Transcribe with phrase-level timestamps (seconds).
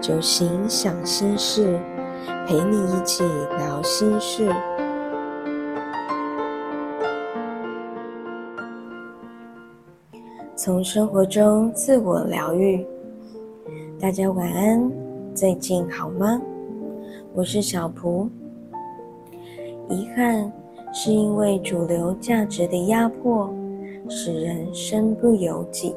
[0.00, 1.78] 就心想心事，
[2.46, 3.24] 陪你一起
[3.58, 4.48] 聊心事。
[10.54, 12.86] 从生活中自我疗愈。
[13.98, 14.90] 大家晚安，
[15.34, 16.40] 最近好吗？
[17.34, 18.28] 我是小蒲。
[19.88, 20.50] 遗憾
[20.92, 23.52] 是因为主流价值的压迫，
[24.08, 25.94] 使人身不由己。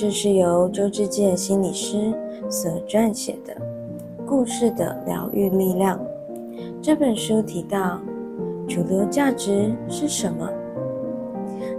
[0.00, 2.10] 这是由周志健心理师
[2.48, 3.52] 所撰写的
[4.24, 5.98] 《故事的疗愈力量》
[6.80, 8.00] 这本书提到，
[8.66, 10.48] 主流价值是什么？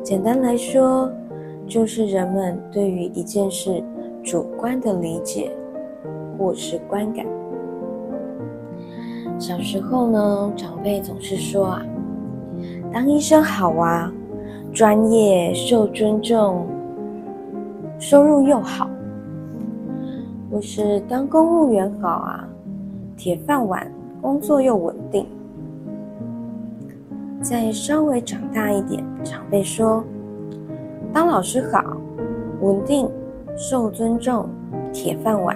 [0.04, 1.12] 简单来说，
[1.66, 3.84] 就是人们对于一件事
[4.24, 5.50] 主观的理解
[6.38, 7.26] 或是观感。
[9.40, 11.86] 小时候呢，长辈总是说啊，
[12.94, 14.14] 当医生好啊，
[14.72, 16.68] 专业受尊重。
[18.02, 18.90] 收入又好，
[20.52, 22.50] 或是当公务员好啊，
[23.16, 25.28] 铁饭碗，工作又稳定。
[27.44, 30.04] 再稍微长大一点，长辈说，
[31.14, 31.96] 当老师好，
[32.62, 33.08] 稳定，
[33.56, 34.50] 受尊重，
[34.92, 35.56] 铁饭碗。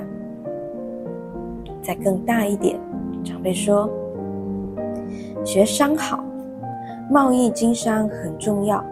[1.82, 2.80] 再更大一点，
[3.24, 3.90] 长辈说，
[5.44, 6.24] 学商好，
[7.10, 8.86] 贸易经商很重要，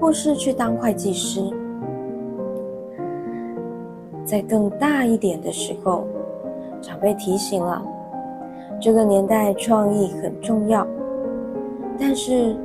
[0.00, 1.40] 或是去当会计师。
[4.30, 6.06] 在更大一点的时候，
[6.80, 7.82] 长辈提醒了，
[8.80, 10.86] 这个年代创意很重要，
[11.98, 12.56] 但是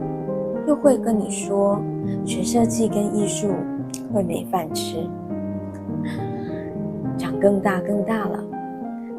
[0.67, 1.81] 又会跟你说，
[2.23, 3.47] 学设计跟艺术
[4.13, 5.09] 会没饭吃。
[7.17, 8.39] 长更大更大了，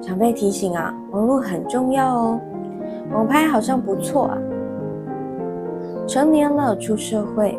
[0.01, 2.41] 长辈提醒啊，网络很重要哦，
[3.13, 4.39] 网拍好像不错啊。
[6.07, 7.59] 成年了出社会，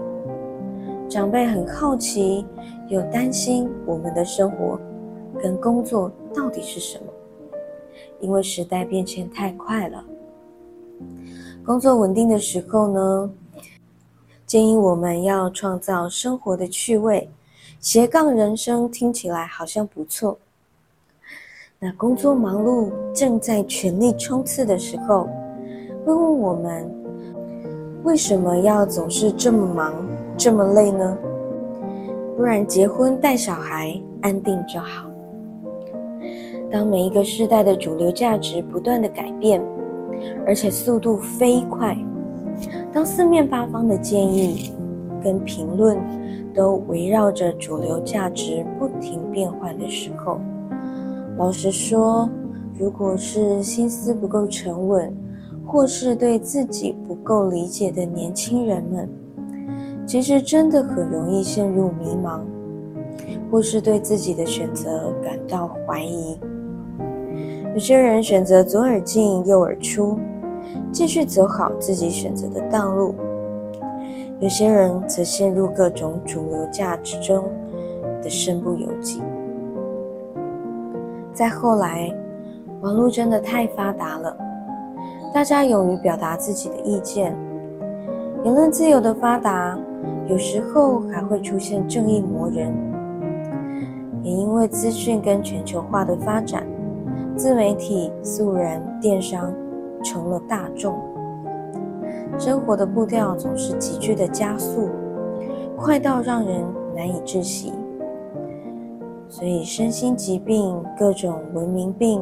[1.09, 2.45] 长辈很好奇。
[2.87, 4.79] 又担心我们的生活
[5.41, 7.05] 跟工作到底是什么？
[8.19, 10.03] 因为时代变迁太快了。
[11.65, 13.31] 工作稳定的时候呢，
[14.45, 17.29] 建议我们要创造生活的趣味，
[17.79, 20.37] 斜杠人生听起来好像不错。
[21.79, 25.29] 那工作忙碌正在全力冲刺的时候，
[26.05, 26.89] 会问我们
[28.03, 29.93] 为什么要总是这么忙
[30.37, 31.17] 这么累呢？
[32.37, 35.09] 不然结婚带小孩安定就好。
[36.69, 39.59] 当每一个时代的主流价值不断的改变，
[40.45, 41.97] 而且速度飞快，
[42.93, 44.71] 当四面八方的建议
[45.23, 45.97] 跟评论
[46.53, 50.39] 都围绕着主流价值不停变换的时候，
[51.39, 52.29] 老实说，
[52.77, 55.11] 如果是心思不够沉稳，
[55.65, 59.09] 或是对自己不够理解的年轻人们。
[60.07, 62.39] 其实真的很容易陷入迷茫，
[63.51, 66.39] 或是对自己的选择感到怀疑。
[67.73, 70.17] 有些人选择左耳进右耳出，
[70.93, 73.13] 继续走好自己选择的道路；
[74.39, 77.43] 有些人则陷入各种主流价值中
[78.23, 79.21] 的身不由己。
[81.33, 82.09] 再后来，
[82.79, 84.35] 网络真的太发达了，
[85.33, 87.35] 大家勇于表达自己的意见，
[88.45, 89.77] 言论自由的发达。
[90.29, 92.73] 有时候还会出现正义魔人，
[94.23, 96.67] 也因为资讯跟全球化的发展，
[97.35, 99.53] 自媒体、素人、电商
[100.03, 100.99] 成了大众，
[102.37, 104.89] 生活的步调总是急剧的加速，
[105.77, 106.61] 快到让人
[106.93, 107.73] 难以置信。
[109.29, 112.21] 所以身心疾病、各种文明病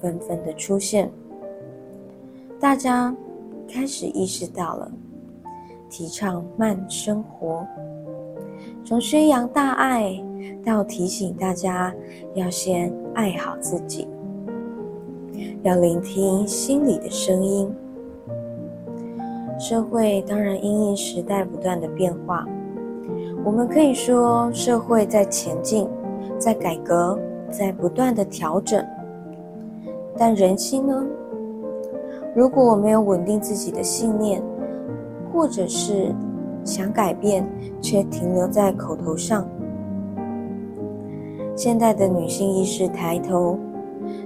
[0.00, 1.10] 纷纷的出现，
[2.58, 3.14] 大家
[3.68, 4.90] 开始意识到了。
[5.88, 7.66] 提倡慢生活，
[8.84, 10.22] 从宣扬大爱
[10.64, 11.94] 到提醒大家
[12.34, 14.06] 要先爱好自己，
[15.62, 17.72] 要聆听心里的声音。
[19.58, 22.46] 社会当然因应时代不断的变化，
[23.44, 25.88] 我们可以说社会在前进，
[26.38, 27.18] 在改革，
[27.50, 28.84] 在不断的调整。
[30.18, 31.06] 但人心呢？
[32.34, 34.42] 如果我没有稳定自己的信念，
[35.36, 36.14] 或者是
[36.64, 37.46] 想改变，
[37.78, 39.46] 却停留在口头上。
[41.54, 43.58] 现代的女性意识抬头，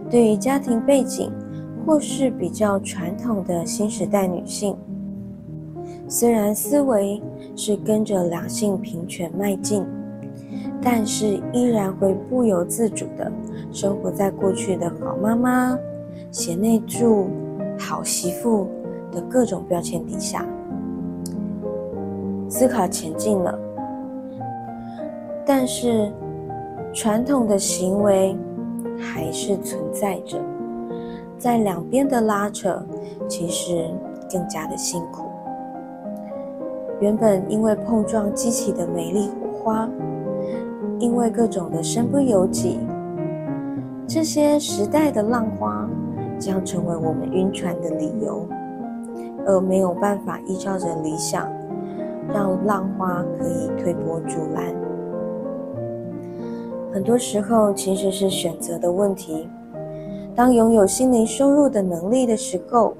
[0.08, 1.32] 对于家庭背景
[1.84, 4.76] 或是比较传统的新时代女性，
[6.06, 7.20] 虽然思维
[7.56, 9.84] 是跟着两性平权迈进，
[10.80, 13.30] 但是依然会不由自主的
[13.72, 15.76] 生活在过去的好妈妈、
[16.30, 17.26] 贤内助、
[17.76, 18.68] 好媳妇
[19.10, 20.46] 的各种标签底下。
[22.50, 23.56] 思考前进了，
[25.46, 26.12] 但是
[26.92, 28.36] 传统的行为
[28.98, 30.36] 还是存在着，
[31.38, 32.84] 在两边的拉扯，
[33.28, 33.88] 其实
[34.28, 35.26] 更加的辛苦。
[37.00, 39.88] 原本因为碰撞激起的美丽火花，
[40.98, 42.80] 因为各种的身不由己，
[44.08, 45.88] 这些时代的浪花
[46.36, 48.44] 将成为我们晕船的理由，
[49.46, 51.48] 而没有办法依照着理想，
[52.32, 54.74] 让浪花可以推波助澜。
[56.92, 59.48] 很多时候其实是选择的问题。
[60.34, 62.94] 当拥有心灵收入的能力的时候，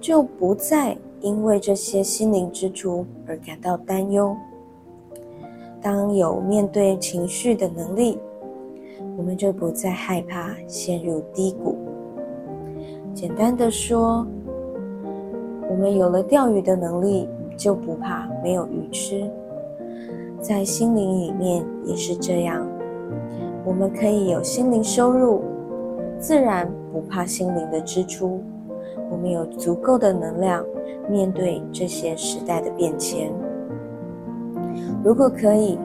[0.00, 4.36] 就不再因为这些心灵支出而感到担忧。
[5.82, 8.18] 当有面对情绪的能力，
[9.16, 11.76] 我们就不再害怕陷入低谷。
[13.14, 14.26] 简单的说，
[15.68, 17.28] 我们有了钓鱼的能力，
[17.60, 19.30] 就不怕没有鱼吃。
[20.40, 22.66] 在心灵里面也是这样。
[23.66, 25.42] 我们可以有心灵收入，
[26.18, 28.40] 自然不怕心灵的支出。
[29.10, 30.64] 我们有足够的能量
[31.10, 33.30] 面对这些时代的变迁。
[35.04, 35.78] 如果可以，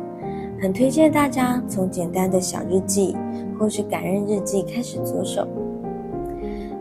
[0.62, 3.18] 很推荐大家从简单的小日记
[3.60, 5.46] 或是感恩日记开始着手。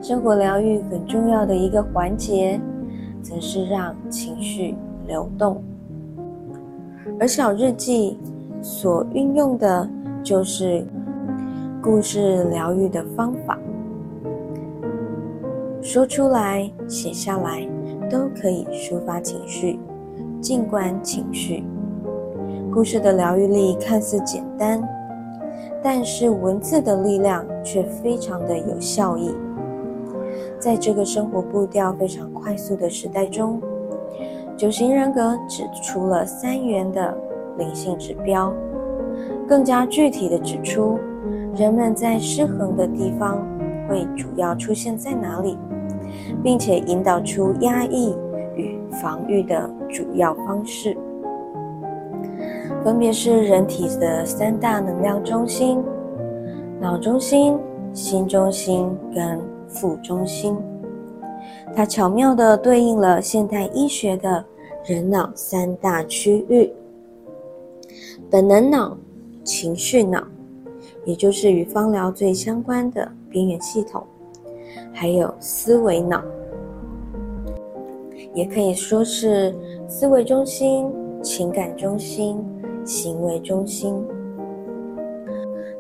[0.00, 2.60] 生活疗愈很重要的一个环节，
[3.24, 4.76] 则是让情绪
[5.08, 5.60] 流动，
[7.18, 8.16] 而小日记
[8.62, 9.90] 所运用的。
[10.24, 10.82] 就是
[11.82, 13.58] 故事疗愈的方法，
[15.82, 17.68] 说出来、写下来
[18.08, 19.78] 都可以抒发情绪、
[20.40, 21.62] 静观情绪。
[22.72, 24.82] 故事的疗愈力看似简单，
[25.82, 29.30] 但是文字的力量却非常的有效益。
[30.58, 33.60] 在这个生活步调非常快速的时代中，
[34.56, 37.16] 九型人格指出了三元的
[37.58, 38.52] 灵性指标。
[39.46, 40.98] 更加具体的指出，
[41.54, 43.46] 人们在失衡的地方
[43.88, 45.56] 会主要出现在哪里，
[46.42, 48.16] 并且引导出压抑
[48.56, 50.96] 与防御的主要方式，
[52.82, 55.82] 分别是人体的三大能量中心：
[56.80, 57.58] 脑中心、
[57.92, 59.38] 心中心跟
[59.74, 60.56] 腹中心。
[61.74, 64.44] 它巧妙地对应了现代医学的
[64.84, 66.72] 人脑三大区域：
[68.30, 68.96] 本能脑。
[69.44, 70.26] 情绪脑，
[71.04, 74.02] 也就是与芳疗最相关的边缘系统，
[74.90, 76.24] 还有思维脑，
[78.32, 79.54] 也可以说是
[79.86, 80.90] 思维中心、
[81.22, 82.42] 情感中心、
[82.86, 83.94] 行为中心。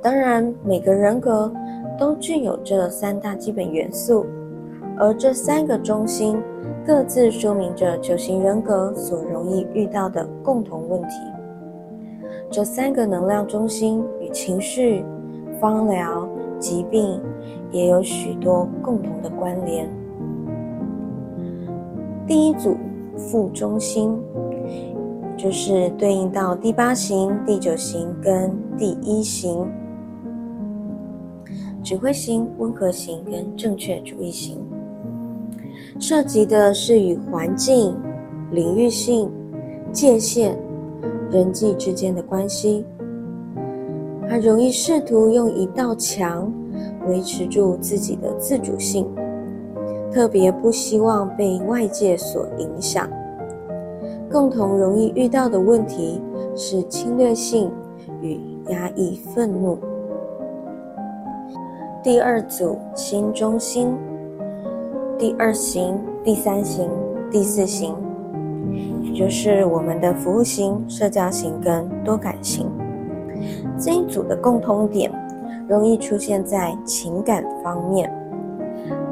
[0.04, 1.50] 当然，每个人格
[1.98, 4.26] 都具有这三大基本元素，
[4.98, 6.36] 而这三个中心
[6.84, 11.16] 各自说明着九型人格所容易遇到的共同问题。
[12.50, 15.02] 这三个能量中心与情绪、
[15.58, 16.28] 芳疗、
[16.58, 17.18] 疾病
[17.72, 19.88] 也有许多共同的关联。
[22.26, 22.76] 第一组
[23.16, 24.14] 副中心，
[25.34, 29.66] 就是对应到第八型、第九型跟第一型，
[31.84, 34.58] 指挥型、温和型跟正确主义型，
[36.00, 37.94] 涉及的是与环境、
[38.50, 39.30] 领域性、
[39.92, 40.58] 界限。
[41.30, 42.84] 人际之间的关系，
[44.28, 46.52] 他容易试图用一道墙
[47.08, 49.06] 维持住自己的自主性，
[50.12, 53.08] 特别不希望被外界所影响。
[54.30, 56.20] 共同容易遇到的问题
[56.54, 57.70] 是侵略性
[58.20, 58.38] 与
[58.68, 59.76] 压抑愤怒。
[62.04, 63.96] 第二组心中心，
[65.18, 66.86] 第二型、第三型、
[67.30, 67.96] 第四型。
[69.00, 72.70] 也就是我们的服务型、社交型跟多感型
[73.78, 75.10] 这一组的共通点，
[75.66, 78.12] 容易出现在情感方面，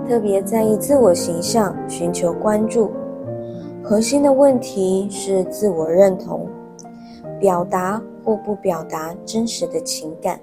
[0.06, 2.90] 特别在意自我形象，寻求关注。
[3.82, 6.46] 核心的问题是自我认同，
[7.40, 10.38] 表达或不表达真实的情感，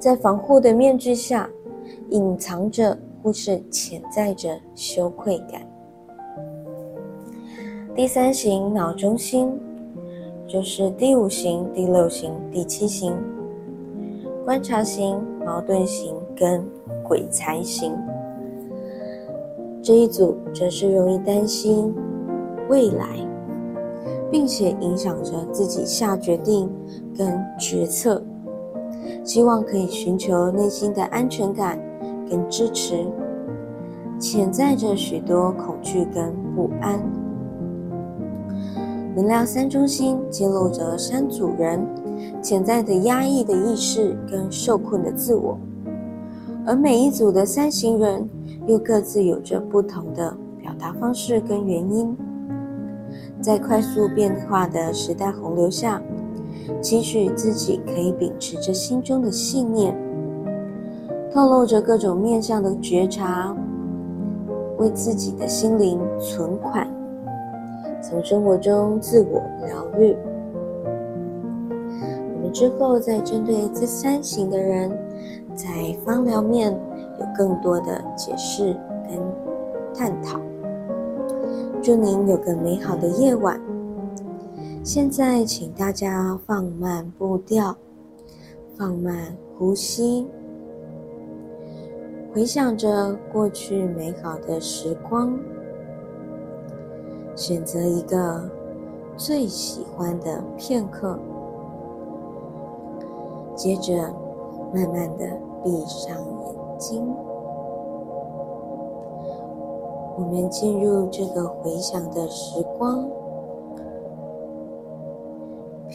[0.00, 1.48] 在防护的面具下，
[2.08, 5.60] 隐藏着或是潜在着羞愧感。
[7.94, 9.52] 第三型脑中心
[10.48, 13.14] 就是第五型、第六型、第七型，
[14.42, 16.64] 观察型、矛盾型跟
[17.06, 17.94] 鬼才型
[19.82, 21.94] 这一组，则是容易担心
[22.70, 23.06] 未来，
[24.30, 26.70] 并且影响着自己下决定
[27.14, 28.22] 跟决策，
[29.24, 31.78] 希望可以寻求内心的安全感
[32.28, 33.06] 跟支持，
[34.18, 37.00] 潜在着许多恐惧跟不安。
[39.14, 41.84] 能量三中心揭露着三组人
[42.40, 45.58] 潜在的压抑的意识跟受困的自我，
[46.64, 48.28] 而每一组的三型人
[48.66, 52.16] 又各自有着不同的表达方式跟原因。
[53.40, 56.00] 在快速变化的时代洪流下，
[56.80, 59.96] 期许自己可以秉持着心中的信念，
[61.32, 63.54] 透露着各种面向的觉察，
[64.78, 66.88] 为自己的心灵存款，
[68.02, 70.16] 从生活中自我疗愈。
[72.34, 74.90] 我们之后再针对这三型的人，
[75.54, 75.68] 在
[76.04, 76.72] 方疗面
[77.18, 78.74] 有更多的解释
[79.08, 79.18] 跟
[79.94, 80.40] 探讨。
[81.82, 83.60] 祝您有个美好的夜晚。
[84.82, 87.76] 现在，请大家放慢步调，
[88.78, 90.26] 放慢呼吸，
[92.32, 95.38] 回想着过去美好的时光，
[97.36, 98.50] 选择一个
[99.18, 101.18] 最喜欢的片刻，
[103.54, 103.92] 接着
[104.72, 105.26] 慢慢的
[105.62, 107.06] 闭上眼睛。
[110.16, 113.06] 我们进入这个回想的时光，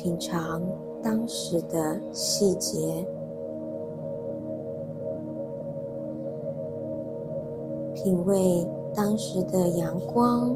[0.05, 0.61] 品尝
[1.01, 3.03] 当时的细节，
[7.95, 10.55] 品味当时的阳光、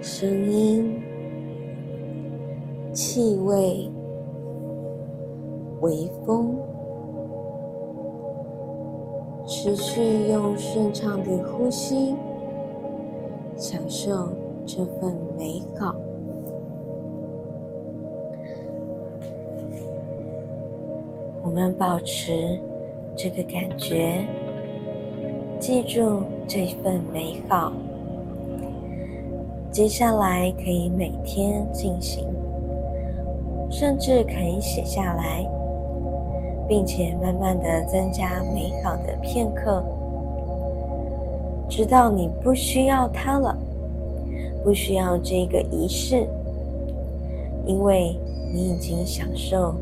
[0.00, 1.02] 声音、
[2.92, 3.90] 气味、
[5.80, 6.56] 微风。
[9.44, 12.14] 持续用顺畅的呼吸，
[13.56, 14.28] 享受
[14.64, 15.92] 这份美好。
[21.52, 22.58] 我们保持
[23.14, 24.24] 这个感觉，
[25.60, 27.70] 记住这份美好。
[29.70, 32.26] 接下来可以每天进行，
[33.70, 35.46] 甚至可以写下来。
[36.68, 39.84] 并且慢慢的增加美好的片刻，
[41.68, 43.54] 直到你不需要它了，
[44.64, 46.26] 不需要这个仪式，
[47.66, 48.16] 因为
[48.54, 49.74] 你已经享受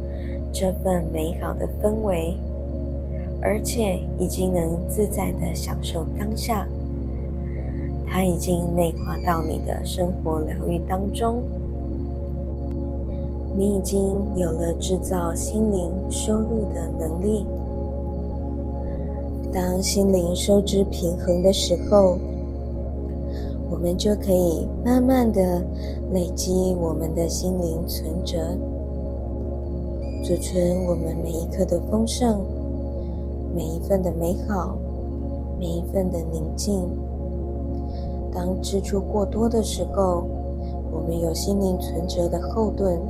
[0.52, 2.34] 这份美好的氛围，
[3.40, 6.66] 而且已经能自在的享受当下，
[8.06, 11.42] 它已经内化到你的生活疗愈当中。
[13.56, 17.44] 你已经有了制造心灵收入的能力。
[19.52, 22.16] 当心灵收支平衡的时候，
[23.68, 25.62] 我们就可以慢慢的
[26.12, 28.56] 累积我们的心灵存折，
[30.22, 32.44] 储存我们每一刻的丰盛，
[33.54, 34.76] 每一份的美好，
[35.58, 36.86] 每一份的宁静。
[38.32, 40.24] 当支出过多的时候，
[40.92, 43.00] 我们有心灵存折的后盾。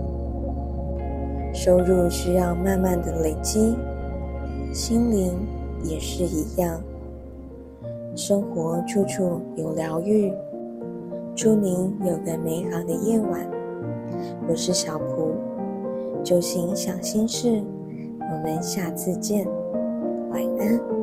[1.52, 3.74] 收入需要慢慢的累积，
[4.72, 5.32] 心灵
[5.82, 6.80] 也是一样。
[8.14, 10.32] 生活处处有疗愈，
[11.34, 13.50] 祝您有个美好的夜晚。
[14.48, 15.19] 我是小蒲，
[16.24, 17.62] 就行想心事，
[18.18, 19.46] 我们下次见，
[20.30, 20.99] 晚安。